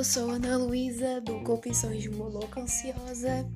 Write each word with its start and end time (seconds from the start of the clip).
eu 0.00 0.04
sou 0.04 0.30
Ana 0.30 0.56
Luísa, 0.56 1.20
do 1.20 1.40
Confissões 1.40 2.00
de 2.00 2.08
uma 2.08 2.24
Louca 2.24 2.62
Ansiosa. 2.62 3.46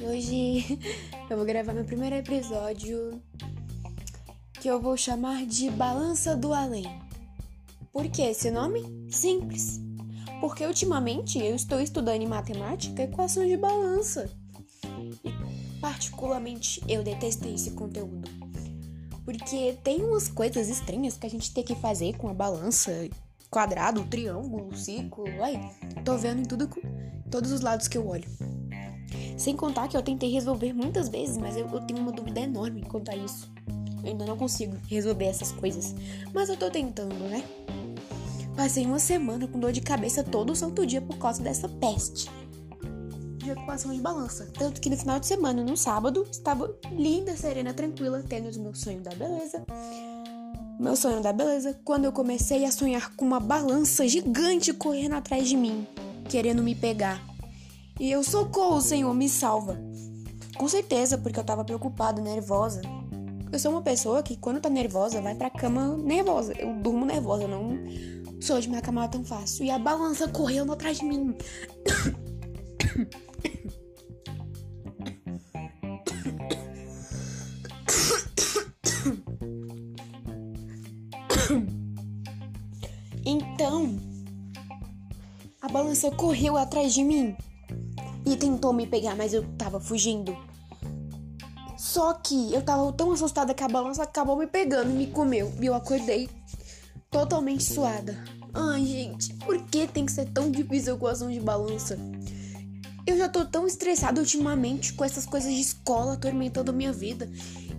Hoje 0.00 0.78
eu 1.28 1.36
vou 1.36 1.44
gravar 1.44 1.74
meu 1.74 1.84
primeiro 1.84 2.16
episódio 2.16 3.20
que 4.54 4.66
eu 4.66 4.80
vou 4.80 4.96
chamar 4.96 5.44
de 5.44 5.70
Balança 5.70 6.34
do 6.34 6.54
Além. 6.54 6.86
Por 7.92 8.08
que 8.08 8.22
esse 8.22 8.50
nome? 8.50 8.82
Simples. 9.10 9.78
Porque 10.40 10.64
ultimamente 10.64 11.38
eu 11.38 11.54
estou 11.54 11.78
estudando 11.78 12.22
em 12.22 12.26
matemática 12.26 13.02
equação 13.02 13.46
de 13.46 13.56
balança. 13.58 14.30
E 15.22 15.78
particularmente 15.78 16.82
eu 16.88 17.02
detestei 17.02 17.54
esse 17.54 17.72
conteúdo. 17.72 18.30
Porque 19.26 19.76
tem 19.84 20.02
umas 20.02 20.26
coisas 20.26 20.70
estranhas 20.70 21.18
que 21.18 21.26
a 21.26 21.30
gente 21.30 21.52
tem 21.52 21.62
que 21.62 21.74
fazer 21.74 22.16
com 22.16 22.30
a 22.30 22.34
balança 22.34 22.90
quadrado, 23.50 24.04
triângulo, 24.04 24.76
círculo, 24.76 25.28
ai, 25.42 25.70
tô 26.04 26.16
vendo 26.16 26.40
em 26.40 26.44
tudo, 26.44 26.68
todos 27.30 27.50
os 27.50 27.60
lados 27.60 27.88
que 27.88 27.96
eu 27.96 28.06
olho. 28.06 28.28
Sem 29.36 29.56
contar 29.56 29.88
que 29.88 29.96
eu 29.96 30.02
tentei 30.02 30.30
resolver 30.30 30.72
muitas 30.72 31.08
vezes, 31.08 31.38
mas 31.38 31.56
eu, 31.56 31.66
eu 31.68 31.80
tenho 31.80 32.00
uma 32.00 32.12
dúvida 32.12 32.40
enorme 32.40 32.82
quanto 32.82 33.10
a 33.10 33.16
isso. 33.16 33.50
Eu 34.02 34.10
ainda 34.10 34.26
não 34.26 34.36
consigo 34.36 34.76
resolver 34.88 35.26
essas 35.26 35.52
coisas, 35.52 35.94
mas 36.32 36.48
eu 36.48 36.56
tô 36.56 36.70
tentando, 36.70 37.14
né? 37.14 37.42
Passei 38.56 38.84
uma 38.84 38.98
semana 38.98 39.46
com 39.46 39.58
dor 39.58 39.72
de 39.72 39.80
cabeça 39.80 40.22
todo 40.24 40.50
o 40.50 40.56
santo 40.56 40.84
dia 40.84 41.00
por 41.00 41.16
causa 41.18 41.42
dessa 41.42 41.68
peste 41.68 42.28
de 43.38 43.50
equação 43.50 43.94
de 43.94 44.00
balança. 44.00 44.50
Tanto 44.58 44.80
que 44.80 44.90
no 44.90 44.96
final 44.96 45.18
de 45.18 45.26
semana, 45.26 45.62
no 45.62 45.76
sábado, 45.76 46.26
estava 46.30 46.76
linda, 46.90 47.36
serena, 47.36 47.72
tranquila, 47.72 48.22
tendo 48.28 48.50
o 48.50 48.62
meu 48.62 48.74
sonho 48.74 49.00
da 49.00 49.14
beleza 49.14 49.64
meu 50.78 50.94
sonho 50.94 51.20
da 51.20 51.32
beleza 51.32 51.78
quando 51.84 52.04
eu 52.04 52.12
comecei 52.12 52.64
a 52.64 52.70
sonhar 52.70 53.14
com 53.16 53.24
uma 53.24 53.40
balança 53.40 54.06
gigante 54.06 54.72
correndo 54.72 55.14
atrás 55.14 55.48
de 55.48 55.56
mim, 55.56 55.86
querendo 56.28 56.62
me 56.62 56.74
pegar. 56.74 57.20
E 57.98 58.10
eu 58.10 58.22
socorro, 58.22 58.80
Senhor, 58.80 59.12
me 59.12 59.28
salva. 59.28 59.76
Com 60.56 60.68
certeza, 60.68 61.18
porque 61.18 61.38
eu 61.38 61.44
tava 61.44 61.64
preocupada, 61.64 62.22
nervosa. 62.22 62.80
Eu 63.50 63.58
sou 63.58 63.72
uma 63.72 63.82
pessoa 63.82 64.22
que 64.22 64.36
quando 64.36 64.60
tá 64.60 64.70
nervosa 64.70 65.20
vai 65.20 65.34
pra 65.34 65.50
cama 65.50 65.96
nervosa. 65.96 66.52
Eu 66.52 66.72
durmo 66.74 67.04
nervosa, 67.04 67.42
eu 67.42 67.48
não 67.48 67.78
sou 68.40 68.60
de 68.60 68.68
minha 68.68 68.80
cama 68.80 69.08
tão 69.08 69.24
fácil. 69.24 69.64
E 69.64 69.70
a 69.70 69.78
balança 69.78 70.28
correndo 70.28 70.72
atrás 70.72 70.98
de 70.98 71.04
mim. 71.04 71.34
Então, 83.60 83.98
a 85.60 85.66
balança 85.66 86.12
correu 86.12 86.56
atrás 86.56 86.94
de 86.94 87.02
mim 87.02 87.36
e 88.24 88.36
tentou 88.36 88.72
me 88.72 88.86
pegar, 88.86 89.16
mas 89.16 89.34
eu 89.34 89.42
tava 89.54 89.80
fugindo. 89.80 90.38
Só 91.76 92.12
que 92.12 92.54
eu 92.54 92.62
tava 92.62 92.92
tão 92.92 93.10
assustada 93.10 93.52
que 93.52 93.64
a 93.64 93.68
balança 93.68 94.04
acabou 94.04 94.36
me 94.36 94.46
pegando 94.46 94.92
e 94.92 94.94
me 94.94 95.06
comeu. 95.08 95.52
E 95.60 95.66
eu 95.66 95.74
acordei 95.74 96.30
totalmente 97.10 97.64
suada. 97.64 98.16
Ai, 98.54 98.86
gente, 98.86 99.34
por 99.38 99.60
que 99.64 99.88
tem 99.88 100.06
que 100.06 100.12
ser 100.12 100.26
tão 100.26 100.52
difícil 100.52 100.92
a 100.92 100.96
equação 100.96 101.28
de 101.28 101.40
balança? 101.40 101.98
Eu 103.04 103.18
já 103.18 103.28
tô 103.28 103.44
tão 103.44 103.66
estressada 103.66 104.20
ultimamente 104.20 104.92
com 104.92 105.04
essas 105.04 105.26
coisas 105.26 105.52
de 105.52 105.60
escola 105.60 106.12
atormentando 106.12 106.70
a 106.70 106.74
minha 106.74 106.92
vida. 106.92 107.28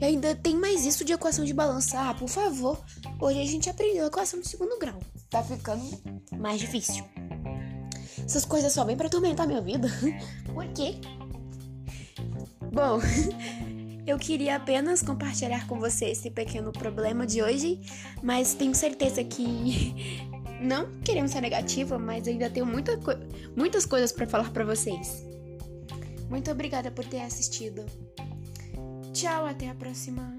E 0.00 0.04
ainda 0.04 0.34
tem 0.34 0.56
mais 0.56 0.84
isso 0.84 1.04
de 1.04 1.12
equação 1.12 1.44
de 1.44 1.54
balança. 1.54 2.00
Ah, 2.00 2.14
por 2.14 2.28
favor. 2.28 2.84
Hoje 3.20 3.40
a 3.40 3.46
gente 3.46 3.70
aprendeu 3.70 4.02
a 4.02 4.08
equação 4.08 4.40
de 4.40 4.48
segundo 4.48 4.76
grau. 4.76 4.98
Tá 5.30 5.42
ficando 5.42 5.82
mais 6.38 6.60
difícil. 6.60 7.04
Essas 8.24 8.44
coisas 8.44 8.72
só 8.72 8.84
vêm 8.84 8.96
pra 8.96 9.06
atormentar 9.06 9.46
minha 9.46 9.60
vida. 9.60 9.88
por 10.52 10.66
quê? 10.68 10.96
Bom, 12.72 13.00
eu 14.06 14.18
queria 14.18 14.56
apenas 14.56 15.02
compartilhar 15.02 15.66
com 15.66 15.78
você 15.78 16.06
esse 16.06 16.30
pequeno 16.30 16.72
problema 16.72 17.26
de 17.26 17.42
hoje, 17.42 17.80
mas 18.22 18.54
tenho 18.54 18.74
certeza 18.74 19.22
que 19.24 20.18
não 20.60 21.00
querendo 21.00 21.28
ser 21.28 21.40
negativa, 21.40 21.98
mas 21.98 22.26
ainda 22.26 22.50
tenho 22.50 22.66
muita 22.66 22.96
co 22.96 23.12
muitas 23.56 23.84
coisas 23.84 24.12
para 24.12 24.26
falar 24.26 24.50
para 24.50 24.64
vocês. 24.64 25.24
Muito 26.28 26.50
obrigada 26.50 26.90
por 26.90 27.04
ter 27.04 27.20
assistido. 27.20 27.84
Tchau, 29.12 29.46
até 29.46 29.68
a 29.70 29.74
próxima. 29.74 30.38